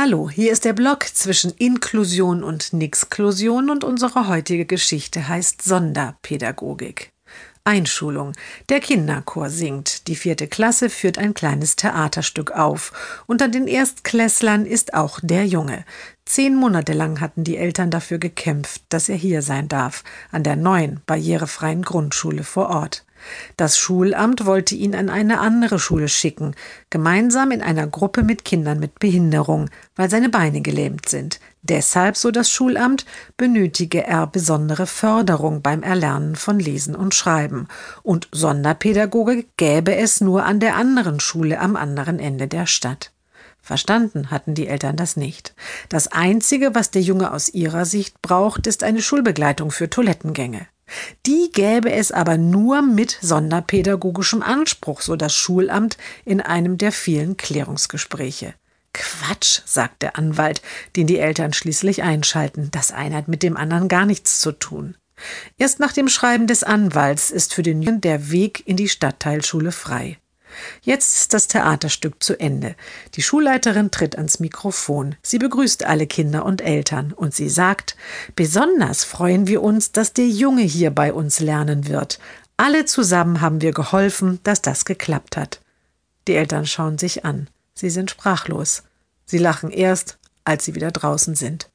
Hallo, 0.00 0.30
hier 0.30 0.52
ist 0.52 0.64
der 0.64 0.74
Blog 0.74 1.06
zwischen 1.12 1.50
Inklusion 1.58 2.44
und 2.44 2.72
Nixklusion 2.72 3.68
und 3.68 3.82
unsere 3.82 4.28
heutige 4.28 4.64
Geschichte 4.64 5.26
heißt 5.26 5.60
Sonderpädagogik. 5.62 7.10
Einschulung. 7.64 8.34
Der 8.68 8.78
Kinderchor 8.78 9.50
singt. 9.50 10.06
Die 10.06 10.14
vierte 10.14 10.46
Klasse 10.46 10.88
führt 10.88 11.18
ein 11.18 11.34
kleines 11.34 11.74
Theaterstück 11.74 12.52
auf. 12.52 12.92
Unter 13.26 13.48
den 13.48 13.66
Erstklässlern 13.66 14.66
ist 14.66 14.94
auch 14.94 15.18
der 15.20 15.46
Junge. 15.46 15.84
Zehn 16.24 16.54
Monate 16.54 16.92
lang 16.92 17.20
hatten 17.20 17.42
die 17.42 17.56
Eltern 17.56 17.90
dafür 17.90 18.18
gekämpft, 18.18 18.82
dass 18.90 19.08
er 19.08 19.16
hier 19.16 19.42
sein 19.42 19.66
darf, 19.66 20.04
an 20.30 20.44
der 20.44 20.54
neuen, 20.54 21.00
barrierefreien 21.06 21.82
Grundschule 21.82 22.44
vor 22.44 22.68
Ort. 22.68 23.04
Das 23.56 23.78
Schulamt 23.78 24.46
wollte 24.46 24.74
ihn 24.74 24.94
an 24.94 25.08
eine 25.08 25.40
andere 25.40 25.78
Schule 25.78 26.08
schicken, 26.08 26.54
gemeinsam 26.90 27.50
in 27.50 27.62
einer 27.62 27.86
Gruppe 27.86 28.22
mit 28.22 28.44
Kindern 28.44 28.78
mit 28.78 28.98
Behinderung, 28.98 29.70
weil 29.96 30.10
seine 30.10 30.28
Beine 30.28 30.60
gelähmt 30.60 31.08
sind. 31.08 31.40
Deshalb, 31.62 32.16
so 32.16 32.30
das 32.30 32.50
Schulamt, 32.50 33.04
benötige 33.36 34.06
er 34.06 34.26
besondere 34.26 34.86
Förderung 34.86 35.60
beim 35.60 35.82
Erlernen 35.82 36.36
von 36.36 36.58
Lesen 36.58 36.94
und 36.94 37.14
Schreiben. 37.14 37.68
Und 38.02 38.28
Sonderpädagogik 38.32 39.56
gäbe 39.56 39.96
es 39.96 40.20
nur 40.20 40.44
an 40.44 40.60
der 40.60 40.76
anderen 40.76 41.20
Schule 41.20 41.60
am 41.60 41.76
anderen 41.76 42.18
Ende 42.18 42.48
der 42.48 42.66
Stadt. 42.66 43.12
Verstanden 43.60 44.30
hatten 44.30 44.54
die 44.54 44.66
Eltern 44.66 44.96
das 44.96 45.16
nicht. 45.16 45.54
Das 45.90 46.08
Einzige, 46.08 46.74
was 46.74 46.90
der 46.90 47.02
Junge 47.02 47.32
aus 47.32 47.50
ihrer 47.50 47.84
Sicht 47.84 48.22
braucht, 48.22 48.66
ist 48.66 48.82
eine 48.82 49.02
Schulbegleitung 49.02 49.70
für 49.70 49.90
Toilettengänge. 49.90 50.66
Die 51.26 51.50
gäbe 51.52 51.92
es 51.92 52.12
aber 52.12 52.38
nur 52.38 52.82
mit 52.82 53.18
sonderpädagogischem 53.20 54.42
Anspruch, 54.42 55.00
so 55.00 55.16
das 55.16 55.34
Schulamt 55.34 55.96
in 56.24 56.40
einem 56.40 56.78
der 56.78 56.92
vielen 56.92 57.36
Klärungsgespräche. 57.36 58.54
Quatsch, 58.92 59.60
sagt 59.64 60.02
der 60.02 60.16
Anwalt, 60.16 60.62
den 60.96 61.06
die 61.06 61.18
Eltern 61.18 61.52
schließlich 61.52 62.02
einschalten. 62.02 62.70
Das 62.70 62.90
eine 62.90 63.16
hat 63.16 63.28
mit 63.28 63.42
dem 63.42 63.56
anderen 63.56 63.88
gar 63.88 64.06
nichts 64.06 64.40
zu 64.40 64.52
tun. 64.52 64.96
Erst 65.56 65.80
nach 65.80 65.92
dem 65.92 66.08
Schreiben 66.08 66.46
des 66.46 66.62
Anwalts 66.62 67.30
ist 67.30 67.54
für 67.54 67.62
den 67.62 67.82
Jungen 67.82 68.00
der 68.00 68.30
Weg 68.30 68.62
in 68.66 68.76
die 68.76 68.88
Stadtteilschule 68.88 69.72
frei. 69.72 70.18
Jetzt 70.82 71.16
ist 71.16 71.34
das 71.34 71.48
Theaterstück 71.48 72.22
zu 72.22 72.38
Ende. 72.38 72.74
Die 73.14 73.22
Schulleiterin 73.22 73.90
tritt 73.90 74.16
ans 74.16 74.40
Mikrofon. 74.40 75.16
Sie 75.22 75.38
begrüßt 75.38 75.84
alle 75.84 76.06
Kinder 76.06 76.44
und 76.44 76.60
Eltern 76.60 77.12
und 77.12 77.34
sie 77.34 77.48
sagt, 77.48 77.96
besonders 78.36 79.04
freuen 79.04 79.46
wir 79.46 79.62
uns, 79.62 79.92
dass 79.92 80.12
der 80.12 80.28
Junge 80.28 80.62
hier 80.62 80.90
bei 80.90 81.12
uns 81.12 81.40
lernen 81.40 81.88
wird. 81.88 82.18
Alle 82.56 82.84
zusammen 82.84 83.40
haben 83.40 83.60
wir 83.60 83.72
geholfen, 83.72 84.40
dass 84.42 84.62
das 84.62 84.84
geklappt 84.84 85.36
hat. 85.36 85.60
Die 86.26 86.34
Eltern 86.34 86.66
schauen 86.66 86.98
sich 86.98 87.24
an. 87.24 87.48
Sie 87.74 87.90
sind 87.90 88.10
sprachlos. 88.10 88.82
Sie 89.24 89.38
lachen 89.38 89.70
erst, 89.70 90.18
als 90.44 90.64
sie 90.64 90.74
wieder 90.74 90.90
draußen 90.90 91.34
sind. 91.34 91.70